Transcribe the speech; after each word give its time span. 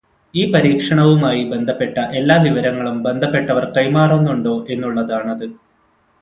ഈ 0.33 0.43
പരീക്ഷണവുമായി 0.51 1.41
ബന്ധപ്പെട്ട 1.43 1.97
എല്ലാ 2.19 2.37
വിവരങ്ങളും 2.37 2.97
ബന്ധപ്പെട്ടവർ 3.03 3.65
കൈമാറുന്നുണ്ടോ 3.77 4.55
എന്നുള്ളതാണത്. 4.69 5.45